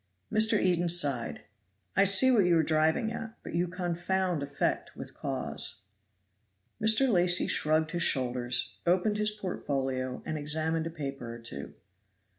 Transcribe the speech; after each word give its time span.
Mr. 0.33 0.59
Eden 0.59 0.89
sighed: 0.89 1.43
"I 1.95 2.05
see 2.05 2.31
what 2.31 2.45
you 2.45 2.57
are 2.57 2.63
driving 2.63 3.11
at; 3.13 3.37
but 3.43 3.53
you 3.53 3.67
confound 3.67 4.41
effect 4.41 4.95
with 4.95 5.13
cause." 5.13 5.81
Mr. 6.81 7.07
Lacy 7.07 7.45
shrugged 7.45 7.91
his 7.91 8.01
shoulders, 8.01 8.79
opened 8.87 9.17
his 9.19 9.29
portfolio, 9.29 10.23
and 10.25 10.39
examined 10.39 10.87
a 10.87 10.89
paper 10.89 11.35
or 11.35 11.37
two. 11.37 11.75